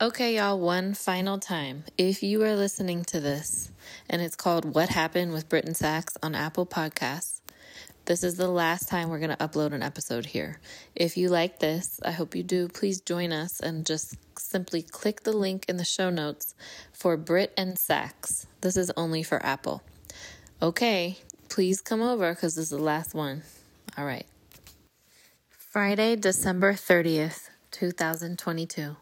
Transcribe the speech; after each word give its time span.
Okay, 0.00 0.36
y'all, 0.36 0.60
one 0.60 0.94
final 0.94 1.40
time. 1.40 1.82
If 1.98 2.22
you 2.22 2.44
are 2.44 2.54
listening 2.54 3.04
to 3.06 3.18
this 3.18 3.72
and 4.08 4.22
it's 4.22 4.36
called 4.36 4.76
What 4.76 4.90
Happened 4.90 5.32
with 5.32 5.48
Britton 5.48 5.74
Sachs 5.74 6.16
on 6.22 6.36
Apple 6.36 6.66
Podcasts, 6.66 7.40
this 8.04 8.22
is 8.22 8.36
the 8.36 8.46
last 8.46 8.88
time 8.88 9.08
we're 9.08 9.18
going 9.18 9.36
to 9.36 9.44
upload 9.44 9.72
an 9.72 9.82
episode 9.82 10.26
here. 10.26 10.60
If 10.94 11.16
you 11.16 11.30
like 11.30 11.58
this, 11.58 11.98
I 12.04 12.12
hope 12.12 12.36
you 12.36 12.44
do. 12.44 12.68
Please 12.68 13.00
join 13.00 13.32
us 13.32 13.58
and 13.58 13.84
just 13.84 14.14
simply 14.38 14.82
click 14.82 15.24
the 15.24 15.32
link 15.32 15.64
in 15.68 15.78
the 15.78 15.84
show 15.84 16.10
notes 16.10 16.54
for 16.92 17.16
Britt 17.16 17.52
and 17.56 17.76
Sachs. 17.76 18.46
This 18.60 18.76
is 18.76 18.92
only 18.96 19.24
for 19.24 19.44
Apple. 19.44 19.82
Okay, 20.62 21.18
please 21.48 21.80
come 21.80 22.02
over 22.02 22.36
because 22.36 22.54
this 22.54 22.66
is 22.66 22.70
the 22.70 22.78
last 22.78 23.14
one. 23.14 23.42
All 23.96 24.06
right. 24.06 24.26
Friday, 25.50 26.14
December 26.14 26.74
30th, 26.74 27.48
2022. 27.72 28.94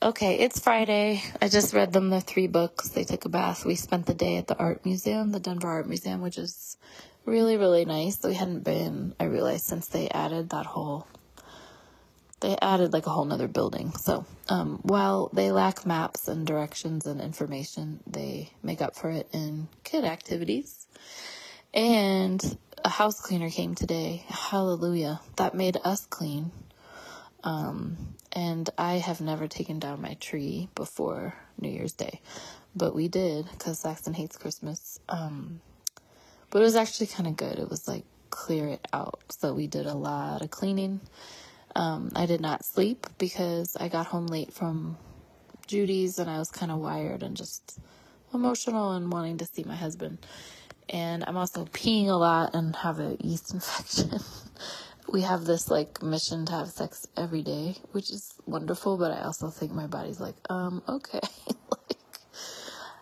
Okay, 0.00 0.36
it's 0.36 0.60
Friday. 0.60 1.20
I 1.42 1.48
just 1.48 1.74
read 1.74 1.92
them 1.92 2.10
the 2.10 2.20
three 2.20 2.46
books. 2.46 2.90
They 2.90 3.02
took 3.02 3.24
a 3.24 3.28
bath. 3.28 3.64
We 3.64 3.74
spent 3.74 4.06
the 4.06 4.14
day 4.14 4.36
at 4.36 4.46
the 4.46 4.56
art 4.56 4.84
museum, 4.84 5.32
the 5.32 5.40
Denver 5.40 5.66
Art 5.66 5.88
Museum, 5.88 6.20
which 6.20 6.38
is 6.38 6.76
really, 7.24 7.56
really 7.56 7.84
nice. 7.84 8.22
We 8.22 8.34
hadn't 8.34 8.62
been, 8.62 9.16
I 9.18 9.24
realized, 9.24 9.64
since 9.64 9.88
they 9.88 10.08
added 10.10 10.50
that 10.50 10.66
whole, 10.66 11.08
they 12.38 12.56
added 12.62 12.92
like 12.92 13.08
a 13.08 13.10
whole 13.10 13.24
nother 13.24 13.48
building. 13.48 13.90
So, 13.94 14.24
um, 14.48 14.78
while 14.84 15.30
they 15.32 15.50
lack 15.50 15.84
maps 15.84 16.28
and 16.28 16.46
directions 16.46 17.04
and 17.04 17.20
information, 17.20 17.98
they 18.06 18.52
make 18.62 18.80
up 18.80 18.94
for 18.94 19.10
it 19.10 19.28
in 19.32 19.66
kid 19.82 20.04
activities. 20.04 20.86
And 21.74 22.56
a 22.84 22.88
house 22.88 23.20
cleaner 23.20 23.50
came 23.50 23.74
today. 23.74 24.22
Hallelujah. 24.28 25.20
That 25.38 25.56
made 25.56 25.76
us 25.82 26.06
clean. 26.06 26.52
Um, 27.42 28.14
and 28.38 28.70
I 28.78 28.98
have 28.98 29.20
never 29.20 29.48
taken 29.48 29.80
down 29.80 30.00
my 30.00 30.14
tree 30.14 30.68
before 30.76 31.34
New 31.60 31.70
Year's 31.70 31.92
Day, 31.92 32.20
but 32.76 32.94
we 32.94 33.08
did 33.08 33.50
because 33.50 33.80
Saxon 33.80 34.14
hates 34.14 34.36
Christmas. 34.36 35.00
Um, 35.08 35.60
but 36.50 36.60
it 36.60 36.62
was 36.62 36.76
actually 36.76 37.08
kind 37.08 37.26
of 37.26 37.36
good. 37.36 37.58
It 37.58 37.68
was 37.68 37.88
like 37.88 38.04
clear 38.30 38.68
it 38.68 38.86
out. 38.92 39.18
So 39.30 39.52
we 39.54 39.66
did 39.66 39.86
a 39.86 39.94
lot 39.94 40.40
of 40.40 40.52
cleaning. 40.52 41.00
Um, 41.74 42.12
I 42.14 42.26
did 42.26 42.40
not 42.40 42.64
sleep 42.64 43.08
because 43.18 43.76
I 43.76 43.88
got 43.88 44.06
home 44.06 44.28
late 44.28 44.52
from 44.52 44.96
Judy's 45.66 46.20
and 46.20 46.30
I 46.30 46.38
was 46.38 46.52
kind 46.52 46.70
of 46.70 46.78
wired 46.78 47.24
and 47.24 47.36
just 47.36 47.80
emotional 48.32 48.92
and 48.92 49.12
wanting 49.12 49.38
to 49.38 49.46
see 49.46 49.64
my 49.64 49.74
husband. 49.74 50.18
And 50.88 51.24
I'm 51.26 51.36
also 51.36 51.64
peeing 51.64 52.06
a 52.06 52.14
lot 52.14 52.54
and 52.54 52.76
have 52.76 53.00
a 53.00 53.16
yeast 53.20 53.52
infection 53.54 54.20
we 55.12 55.22
have 55.22 55.44
this 55.44 55.70
like 55.70 56.02
mission 56.02 56.46
to 56.46 56.52
have 56.52 56.68
sex 56.68 57.06
every 57.16 57.42
day, 57.42 57.76
which 57.92 58.10
is 58.10 58.34
wonderful, 58.46 58.96
but 58.98 59.12
I 59.12 59.22
also 59.22 59.50
think 59.50 59.72
my 59.72 59.86
body's 59.86 60.20
like, 60.20 60.36
um, 60.50 60.82
okay. 60.88 61.20
like 61.70 61.98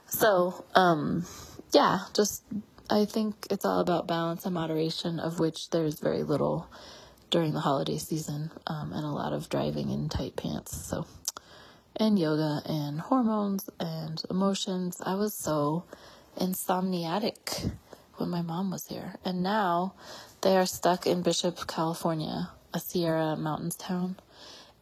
so, 0.06 0.64
um 0.74 1.24
yeah, 1.72 2.00
just 2.14 2.42
I 2.88 3.04
think 3.04 3.48
it's 3.50 3.64
all 3.64 3.80
about 3.80 4.06
balance 4.06 4.44
and 4.46 4.54
moderation, 4.54 5.18
of 5.18 5.40
which 5.40 5.70
there's 5.70 6.00
very 6.00 6.22
little 6.22 6.68
during 7.30 7.52
the 7.52 7.60
holiday 7.60 7.98
season, 7.98 8.52
um, 8.66 8.92
and 8.92 9.04
a 9.04 9.10
lot 9.10 9.32
of 9.32 9.48
driving 9.48 9.90
in 9.90 10.08
tight 10.08 10.36
pants. 10.36 10.76
So, 10.86 11.06
and 11.96 12.18
yoga 12.18 12.62
and 12.64 13.00
hormones 13.00 13.68
and 13.80 14.22
emotions. 14.30 15.00
I 15.04 15.14
was 15.16 15.34
so 15.34 15.84
insomniatic 16.38 17.72
when 18.18 18.30
my 18.30 18.42
mom 18.42 18.70
was 18.70 18.86
here. 18.86 19.16
And 19.24 19.42
now 19.42 19.94
they 20.42 20.56
are 20.56 20.66
stuck 20.66 21.06
in 21.06 21.22
Bishop, 21.22 21.66
California, 21.66 22.50
a 22.74 22.80
Sierra 22.80 23.36
Mountains 23.36 23.76
town. 23.76 24.16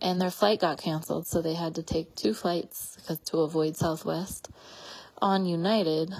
And 0.00 0.20
their 0.20 0.30
flight 0.30 0.60
got 0.60 0.78
canceled, 0.82 1.26
so 1.26 1.40
they 1.40 1.54
had 1.54 1.76
to 1.76 1.82
take 1.82 2.14
two 2.14 2.34
flights 2.34 2.98
to 3.26 3.38
avoid 3.38 3.76
Southwest 3.76 4.50
on 5.22 5.46
United. 5.46 6.12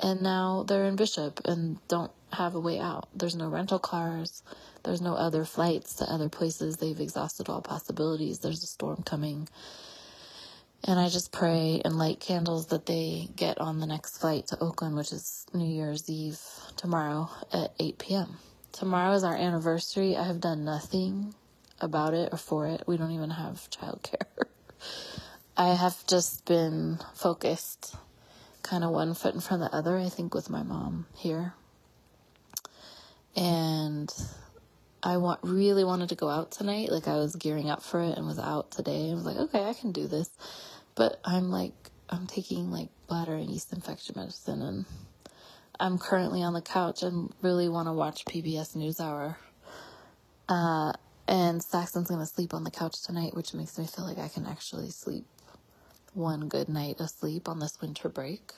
And 0.00 0.22
now 0.22 0.64
they're 0.66 0.84
in 0.84 0.96
Bishop 0.96 1.40
and 1.44 1.78
don't 1.88 2.12
have 2.32 2.54
a 2.54 2.60
way 2.60 2.78
out. 2.78 3.08
There's 3.14 3.34
no 3.36 3.48
rental 3.48 3.78
cars. 3.78 4.42
There's 4.84 5.00
no 5.00 5.14
other 5.14 5.44
flights 5.44 5.94
to 5.96 6.04
other 6.12 6.28
places. 6.28 6.76
They've 6.76 7.00
exhausted 7.00 7.48
all 7.48 7.62
possibilities. 7.62 8.40
There's 8.40 8.62
a 8.62 8.66
storm 8.66 9.02
coming. 9.04 9.48
And 10.88 11.00
I 11.00 11.08
just 11.08 11.32
pray 11.32 11.82
and 11.84 11.98
light 11.98 12.20
candles 12.20 12.66
that 12.68 12.86
they 12.86 13.28
get 13.34 13.60
on 13.60 13.80
the 13.80 13.86
next 13.86 14.18
flight 14.18 14.46
to 14.48 14.60
Oakland, 14.62 14.94
which 14.94 15.10
is 15.12 15.44
New 15.52 15.66
Year's 15.66 16.08
Eve 16.08 16.38
tomorrow 16.76 17.28
at 17.52 17.72
8 17.80 17.98
p.m. 17.98 18.36
Tomorrow 18.70 19.14
is 19.14 19.24
our 19.24 19.34
anniversary. 19.34 20.16
I 20.16 20.24
have 20.24 20.40
done 20.40 20.64
nothing 20.64 21.34
about 21.80 22.14
it 22.14 22.28
or 22.32 22.38
for 22.38 22.68
it. 22.68 22.84
We 22.86 22.96
don't 22.96 23.10
even 23.10 23.30
have 23.30 23.68
childcare. 23.70 24.26
I 25.56 25.74
have 25.74 26.06
just 26.06 26.44
been 26.44 27.00
focused 27.14 27.96
kind 28.62 28.84
of 28.84 28.90
one 28.90 29.14
foot 29.14 29.34
in 29.34 29.40
front 29.40 29.64
of 29.64 29.70
the 29.70 29.76
other, 29.76 29.96
I 29.96 30.08
think, 30.08 30.34
with 30.34 30.50
my 30.50 30.62
mom 30.62 31.06
here. 31.16 31.54
And 33.34 34.12
I 35.02 35.18
want 35.18 35.40
really 35.42 35.84
wanted 35.84 36.10
to 36.10 36.14
go 36.14 36.28
out 36.28 36.50
tonight. 36.52 36.90
Like 36.90 37.08
I 37.08 37.16
was 37.16 37.36
gearing 37.36 37.70
up 37.70 37.82
for 37.82 38.00
it 38.02 38.16
and 38.16 38.26
was 38.26 38.38
out 38.38 38.70
today. 38.70 39.10
I 39.10 39.14
was 39.14 39.24
like, 39.24 39.36
okay, 39.36 39.64
I 39.64 39.72
can 39.72 39.92
do 39.92 40.06
this. 40.06 40.30
But 40.96 41.20
I'm 41.24 41.50
like, 41.50 41.74
I'm 42.10 42.26
taking 42.26 42.72
like 42.72 42.88
bladder 43.06 43.34
and 43.34 43.48
yeast 43.48 43.72
infection 43.72 44.14
medicine, 44.16 44.62
and 44.62 44.84
I'm 45.78 45.98
currently 45.98 46.42
on 46.42 46.54
the 46.54 46.62
couch 46.62 47.02
and 47.04 47.32
really 47.42 47.68
want 47.68 47.86
to 47.86 47.92
watch 47.92 48.24
PBS 48.24 48.76
NewsHour. 48.76 49.36
Uh, 50.48 50.92
and 51.28 51.62
Saxon's 51.62 52.08
gonna 52.08 52.26
sleep 52.26 52.54
on 52.54 52.64
the 52.64 52.70
couch 52.70 53.02
tonight, 53.02 53.34
which 53.36 53.54
makes 53.54 53.78
me 53.78 53.86
feel 53.86 54.06
like 54.06 54.18
I 54.18 54.28
can 54.28 54.46
actually 54.46 54.90
sleep 54.90 55.26
one 56.14 56.48
good 56.48 56.68
night 56.68 56.98
of 57.00 57.10
sleep 57.10 57.48
on 57.48 57.60
this 57.60 57.80
winter 57.80 58.08
break. 58.08 58.52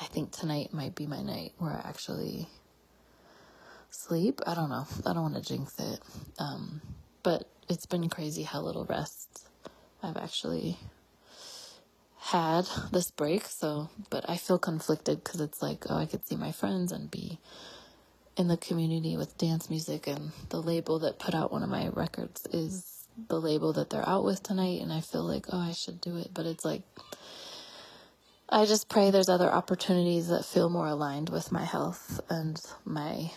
I 0.00 0.04
think 0.04 0.30
tonight 0.30 0.72
might 0.72 0.94
be 0.94 1.06
my 1.06 1.22
night 1.22 1.52
where 1.58 1.72
I 1.72 1.88
actually 1.88 2.48
sleep. 3.90 4.40
I 4.46 4.54
don't 4.54 4.70
know. 4.70 4.86
I 5.04 5.12
don't 5.12 5.22
want 5.22 5.34
to 5.34 5.42
jinx 5.42 5.78
it. 5.80 6.00
Um, 6.38 6.80
but 7.22 7.48
it's 7.68 7.86
been 7.86 8.08
crazy 8.08 8.42
how 8.44 8.60
little 8.60 8.84
rest 8.84 9.48
I've 10.02 10.16
actually 10.16 10.78
had 12.26 12.66
this 12.92 13.10
break. 13.10 13.44
So, 13.46 13.90
but 14.10 14.28
I 14.28 14.36
feel 14.36 14.58
conflicted 14.58 15.22
because 15.22 15.40
it's 15.40 15.62
like, 15.62 15.84
oh, 15.88 15.96
I 15.96 16.06
could 16.06 16.26
see 16.26 16.36
my 16.36 16.52
friends 16.52 16.92
and 16.92 17.10
be 17.10 17.38
in 18.36 18.48
the 18.48 18.56
community 18.56 19.16
with 19.16 19.38
dance 19.38 19.70
music, 19.70 20.06
and 20.06 20.32
the 20.50 20.60
label 20.60 20.98
that 20.98 21.18
put 21.18 21.34
out 21.34 21.52
one 21.52 21.62
of 21.62 21.70
my 21.70 21.88
records 21.88 22.46
is 22.52 23.06
the 23.28 23.40
label 23.40 23.72
that 23.72 23.90
they're 23.90 24.08
out 24.08 24.24
with 24.24 24.42
tonight, 24.42 24.82
and 24.82 24.92
I 24.92 25.00
feel 25.00 25.22
like, 25.22 25.46
oh, 25.52 25.58
I 25.58 25.72
should 25.72 26.00
do 26.00 26.18
it, 26.18 26.30
but 26.34 26.44
it's 26.46 26.64
like, 26.64 26.82
I 28.48 28.66
just 28.66 28.88
pray 28.88 29.10
there's 29.10 29.30
other 29.30 29.50
opportunities 29.50 30.28
that 30.28 30.44
feel 30.44 30.68
more 30.68 30.86
aligned 30.86 31.30
with 31.30 31.50
my 31.50 31.64
health 31.64 32.20
and 32.28 32.60
my 32.84 33.30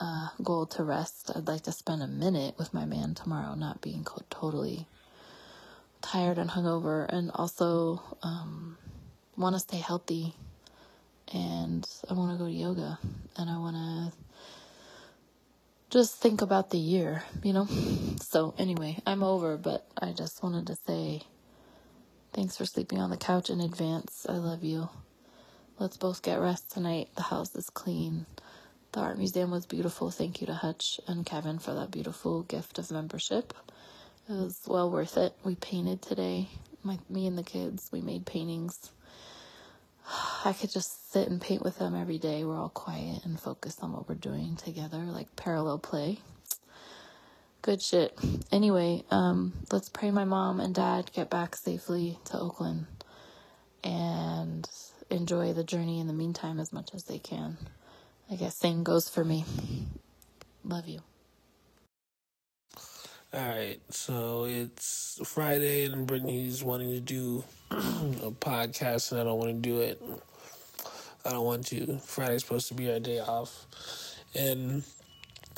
uh, 0.00 0.28
goal 0.42 0.66
to 0.66 0.82
rest. 0.84 1.30
I'd 1.34 1.46
like 1.46 1.62
to 1.62 1.72
spend 1.72 2.02
a 2.02 2.08
minute 2.08 2.56
with 2.58 2.74
my 2.74 2.84
man 2.84 3.14
tomorrow, 3.14 3.54
not 3.54 3.80
being 3.80 4.04
totally 4.30 4.86
tired 6.02 6.38
and 6.38 6.50
hungover, 6.50 7.06
and 7.08 7.30
also 7.34 8.02
um, 8.22 8.78
want 9.36 9.56
to 9.56 9.60
stay 9.60 9.78
healthy. 9.78 10.34
And 11.32 11.88
I 12.10 12.14
want 12.14 12.32
to 12.32 12.38
go 12.38 12.46
to 12.50 12.54
yoga, 12.56 12.98
and 13.36 13.50
I 13.50 13.58
want 13.58 13.76
to 13.76 14.12
just 15.90 16.16
think 16.16 16.42
about 16.42 16.70
the 16.70 16.78
year, 16.78 17.24
you 17.42 17.52
know? 17.52 17.68
So, 18.20 18.54
anyway, 18.58 18.98
I'm 19.06 19.22
over, 19.24 19.56
but 19.56 19.86
I 20.00 20.12
just 20.12 20.42
wanted 20.42 20.68
to 20.68 20.76
say 20.86 21.22
thanks 22.32 22.56
for 22.56 22.66
sleeping 22.66 23.00
on 23.00 23.10
the 23.10 23.16
couch 23.18 23.50
in 23.50 23.60
advance. 23.60 24.26
I 24.28 24.34
love 24.34 24.64
you. 24.64 24.88
Let's 25.78 25.96
both 25.96 26.22
get 26.22 26.40
rest 26.40 26.72
tonight. 26.72 27.08
The 27.16 27.22
house 27.22 27.54
is 27.56 27.70
clean. 27.70 28.26
The 28.92 29.00
art 29.00 29.18
museum 29.18 29.50
was 29.50 29.66
beautiful. 29.66 30.10
Thank 30.10 30.40
you 30.40 30.46
to 30.48 30.54
Hutch 30.54 31.00
and 31.08 31.26
Kevin 31.26 31.58
for 31.58 31.74
that 31.74 31.90
beautiful 31.90 32.42
gift 32.42 32.78
of 32.78 32.90
membership. 32.90 33.54
It 34.30 34.34
was 34.34 34.60
well 34.68 34.92
worth 34.92 35.16
it. 35.16 35.34
We 35.44 35.56
painted 35.56 36.02
today. 36.02 36.48
My 36.84 36.98
me 37.08 37.26
and 37.26 37.36
the 37.36 37.42
kids, 37.42 37.90
we 37.92 38.00
made 38.00 38.26
paintings. 38.26 38.92
I 40.44 40.52
could 40.52 40.70
just 40.70 41.12
sit 41.12 41.28
and 41.28 41.40
paint 41.40 41.64
with 41.64 41.78
them 41.78 41.96
every 41.96 42.18
day. 42.18 42.44
We're 42.44 42.56
all 42.60 42.68
quiet 42.68 43.24
and 43.24 43.40
focused 43.40 43.82
on 43.82 43.92
what 43.92 44.08
we're 44.08 44.14
doing 44.14 44.54
together, 44.54 44.98
like 44.98 45.34
parallel 45.34 45.80
play. 45.80 46.20
Good 47.62 47.82
shit. 47.82 48.16
Anyway, 48.52 49.02
um, 49.10 49.52
let's 49.72 49.88
pray 49.88 50.12
my 50.12 50.24
mom 50.24 50.60
and 50.60 50.74
dad 50.74 51.10
get 51.12 51.28
back 51.28 51.56
safely 51.56 52.20
to 52.26 52.38
Oakland 52.38 52.86
and 53.82 54.70
enjoy 55.10 55.52
the 55.54 55.64
journey 55.64 55.98
in 55.98 56.06
the 56.06 56.12
meantime 56.12 56.60
as 56.60 56.72
much 56.72 56.94
as 56.94 57.04
they 57.04 57.18
can. 57.18 57.58
I 58.30 58.36
guess 58.36 58.56
same 58.56 58.84
goes 58.84 59.08
for 59.08 59.24
me. 59.24 59.44
Love 60.64 60.86
you. 60.86 61.00
All 63.32 63.38
right, 63.40 63.78
so 63.90 64.44
it's 64.44 65.20
Friday, 65.24 65.84
and 65.84 66.04
Brittany's 66.04 66.64
wanting 66.64 66.90
to 66.90 66.98
do 66.98 67.44
a 67.70 68.32
podcast, 68.32 69.12
and 69.12 69.20
I 69.20 69.24
don't 69.24 69.38
want 69.38 69.50
to 69.50 69.68
do 69.68 69.78
it. 69.82 70.02
I 71.24 71.30
don't 71.30 71.44
want 71.44 71.64
to. 71.68 71.98
Friday's 71.98 72.42
supposed 72.42 72.66
to 72.68 72.74
be 72.74 72.90
our 72.90 72.98
day 72.98 73.20
off, 73.20 73.66
and 74.34 74.82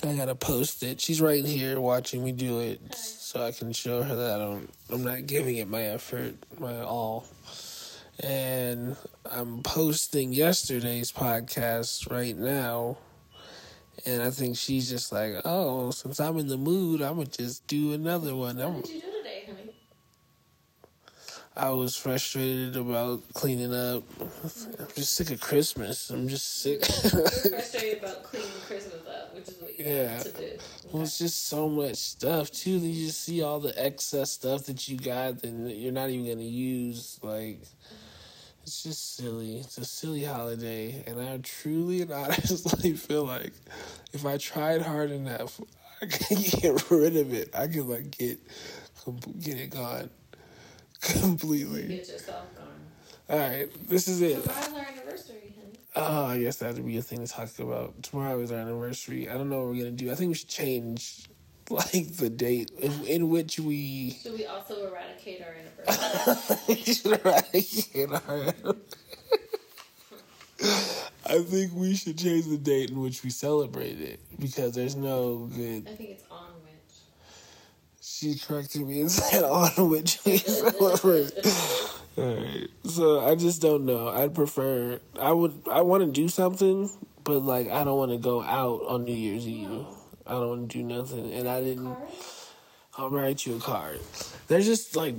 I 0.03 0.15
gotta 0.15 0.35
post 0.35 0.83
it. 0.83 1.01
She's 1.01 1.23
right 1.23 1.43
here 1.43 1.81
watching 1.81 2.23
me 2.23 2.33
do 2.33 2.61
it, 2.61 2.95
so 2.95 3.43
I 3.43 3.53
can 3.53 3.73
show 3.73 4.03
her 4.03 4.17
that 4.17 4.35
I 4.35 4.45
don't. 4.45 4.69
I'm 4.91 5.03
not 5.03 5.27
giving 5.27 5.57
it 5.57 5.67
my 5.67 5.81
effort, 5.81 6.35
my 6.59 6.79
all. 6.83 7.25
And 8.21 8.97
I'm 9.25 9.63
posting 9.63 10.35
yesterday's 10.35 11.11
podcast 11.11 12.11
right 12.11 12.37
now. 12.37 12.99
And 14.07 14.23
I 14.23 14.31
think 14.31 14.57
she's 14.57 14.89
just 14.89 15.13
like, 15.13 15.35
oh, 15.45 15.91
since 15.91 16.19
I'm 16.19 16.39
in 16.39 16.49
the 16.49 16.57
mood, 16.57 17.03
I'm 17.03 17.17
gonna 17.17 17.27
just 17.27 17.67
do 17.67 17.93
another 17.93 18.35
one. 18.35 18.59
I'm, 18.61 18.75
What 18.75 18.85
did 18.85 18.95
you 18.95 19.01
do 19.01 19.07
today, 19.19 19.43
honey? 19.47 19.71
I 21.55 21.71
was 21.71 21.95
frustrated 21.95 22.77
about 22.77 23.23
cleaning 23.35 23.75
up. 23.75 24.03
I'm 24.23 24.87
just 24.95 25.15
sick 25.15 25.31
of 25.31 25.41
Christmas. 25.41 26.09
I'm 26.11 26.27
just 26.29 26.63
sick. 26.63 26.81
You're 26.81 27.11
frustrated 27.29 28.03
about 28.03 28.23
cleaning 28.23 28.49
Christmas 28.67 29.07
up, 29.07 29.35
which 29.35 29.49
is 29.49 29.61
what 29.61 29.79
you 29.79 29.85
Yeah. 29.85 30.09
have 30.15 30.23
to 30.25 30.31
do. 30.33 30.49
Well, 30.91 31.03
it's 31.03 31.19
just 31.19 31.47
so 31.49 31.69
much 31.69 31.97
stuff 31.97 32.51
too. 32.51 32.81
That 32.81 32.87
you 32.87 33.07
just 33.07 33.21
see 33.23 33.43
all 33.43 33.61
the 33.61 33.75
excess 33.83 34.33
stuff 34.33 34.65
that 34.65 34.89
you 34.89 34.97
got, 34.99 35.45
and 35.45 35.71
you're 35.71 35.93
not 35.93 36.09
even 36.09 36.27
gonna 36.27 36.43
use. 36.43 37.19
Like, 37.23 37.61
it's 38.63 38.83
just 38.83 39.17
silly. 39.17 39.59
It's 39.59 39.79
a 39.79 39.85
silly 39.85 40.25
holiday, 40.25 41.03
and 41.07 41.21
I 41.21 41.39
truly 41.39 42.03
and 42.03 42.13
honestly 42.13 42.93
feel 42.95 43.25
like 43.25 43.53
if 44.13 44.25
I 44.25 44.37
tried 44.37 44.83
hard 44.83 45.11
enough, 45.11 45.61
I 46.03 46.07
can 46.07 46.39
get 46.61 46.91
rid 46.91 47.17
of 47.17 47.33
it. 47.33 47.51
I 47.55 47.67
can 47.67 47.89
like 47.89 48.11
get 48.17 48.39
get 49.41 49.59
it 49.59 49.71
gone 49.71 50.11
completely. 51.01 51.89
Get 51.89 52.09
yourself 52.09 52.55
gone. 52.57 52.69
All 53.29 53.39
right, 53.39 53.69
this 53.89 54.09
is 54.09 54.21
it. 54.23 54.43
Tomorrow's 54.43 54.73
our 54.75 54.87
anniversary. 54.87 55.55
Oh, 55.95 56.03
ah, 56.03 56.27
I 56.29 56.41
guess 56.41 56.57
that 56.57 56.75
would 56.75 56.87
be 56.87 56.97
a 56.97 57.03
thing 57.03 57.25
to 57.25 57.31
talk 57.31 57.59
about. 57.59 58.03
Tomorrow 58.03 58.41
is 58.41 58.51
our 58.53 58.59
anniversary. 58.59 59.29
I 59.29 59.35
don't 59.35 59.51
know 59.51 59.59
what 59.59 59.69
we're 59.69 59.79
gonna 59.79 59.91
do. 59.91 60.11
I 60.11 60.15
think 60.15 60.29
we 60.29 60.35
should 60.35 60.49
change 60.49 61.25
like 61.71 62.17
the 62.17 62.29
date 62.31 62.71
in, 62.79 62.93
in 63.07 63.29
which 63.31 63.59
we. 63.59 64.19
Should 64.23 64.35
we 64.35 64.47
also 64.47 64.87
eradicate 64.89 65.43
our 65.43 65.55
anniversary? 65.55 66.77
should 66.93 67.21
eradicate 67.25 68.13
our- 68.13 68.77
I 71.27 71.39
think 71.43 71.73
we 71.75 71.95
should 71.95 72.19
change 72.19 72.47
the 72.47 72.59
date 72.59 72.91
in 72.91 73.01
which 73.01 73.23
we 73.25 73.31
celebrate 73.31 74.01
it 74.01 74.21
because 74.39 74.75
there's 74.75 74.95
no 74.97 75.51
good. 75.55 75.89
I 75.89 75.95
think 75.95 76.11
it's 76.11 76.25
on 76.31 76.51
which. 76.63 76.73
She 78.01 78.39
corrected 78.39 78.83
me 78.87 79.01
and 79.01 79.11
said 79.11 79.43
on 79.45 79.89
which 79.91 80.19
we 80.25 80.39
celebrate. 80.39 81.33
Alright. 82.19 82.69
So 82.85 83.21
I 83.21 83.35
just 83.35 83.63
don't 83.63 83.87
know. 83.87 84.09
I'd 84.09 84.35
prefer 84.35 85.01
I 85.19 85.33
would 85.33 85.55
I 85.71 85.81
wanna 85.83 86.07
do 86.07 86.29
something, 86.29 86.91
but 87.25 87.41
like 87.41 87.69
I 87.71 87.83
don't 87.85 87.97
wanna 87.99 88.19
go 88.19 88.43
out 88.43 88.83
on 88.87 89.05
New 89.05 89.15
Year's 89.15 89.49
Eve. 89.49 89.87
I 90.27 90.33
don't 90.33 90.67
do 90.67 90.83
nothing. 90.83 91.33
And 91.33 91.49
I 91.49 91.61
didn't 91.61 91.97
I'll 92.97 93.11
write 93.11 93.47
you 93.47 93.57
a 93.57 93.61
card. 93.61 94.01
There's 94.49 94.67
just 94.67 94.97
like 94.97 95.15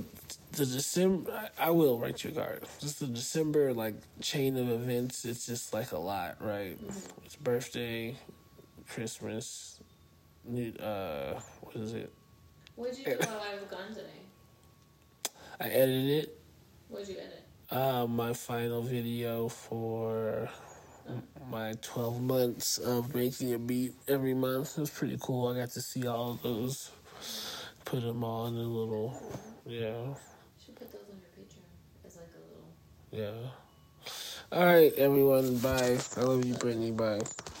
the 0.52 0.64
December 0.64 1.50
I 1.58 1.70
will 1.70 1.98
write 1.98 2.22
you 2.22 2.30
a 2.30 2.34
card. 2.34 2.62
Just 2.80 3.00
the 3.00 3.06
December 3.06 3.72
like 3.72 3.94
chain 4.20 4.56
of 4.56 4.68
events, 4.70 5.24
it's 5.24 5.46
just 5.46 5.74
like 5.74 5.92
a 5.92 5.98
lot, 5.98 6.36
right? 6.40 6.78
It's 7.24 7.36
birthday, 7.36 8.16
Christmas, 8.88 9.80
new 10.44 10.72
uh 10.74 11.40
what 11.62 11.76
is 11.76 11.94
it? 11.94 12.12
What 12.76 12.90
did 12.90 12.98
you 12.98 13.04
do 13.04 13.26
while 13.26 13.42
I 13.50 13.54
was 13.54 13.64
gone 13.70 13.88
today? 13.88 15.30
I 15.60 15.68
edited 15.68 16.24
it. 16.24 16.38
What'd 16.88 17.08
you 17.08 17.16
edit? 17.16 17.44
Uh, 17.70 18.06
my 18.06 18.32
final 18.32 18.82
video 18.82 19.48
for 19.48 20.48
my 21.50 21.74
12 21.82 22.20
months 22.22 22.78
of 22.78 23.14
making 23.14 23.52
a 23.54 23.58
beat 23.58 23.94
every 24.08 24.34
month. 24.34 24.76
It 24.76 24.80
was 24.80 24.90
pretty 24.90 25.18
cool. 25.20 25.48
I 25.48 25.56
got 25.58 25.70
to 25.72 25.80
see 25.80 26.06
all 26.06 26.32
of 26.32 26.42
those, 26.42 26.90
put 27.84 28.02
them 28.02 28.24
all 28.24 28.46
in 28.46 28.54
a 28.54 28.58
little, 28.58 29.20
yeah, 29.66 29.80
You 29.80 30.16
Should 30.64 30.76
put 30.76 30.92
those 30.92 31.02
on 31.10 31.16
your 31.18 31.30
Patreon 31.36 32.06
as 32.06 32.16
like 32.16 32.30
a 32.36 33.18
little. 33.20 33.42
yeah. 33.42 33.50
All 34.52 34.64
right, 34.64 34.92
everyone. 34.94 35.58
Bye. 35.58 35.98
I 36.16 36.20
love 36.20 36.44
you, 36.44 36.54
Brittany. 36.54 36.90
Bye. 36.92 37.20